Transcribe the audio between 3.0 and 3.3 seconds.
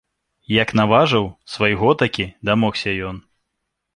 ён.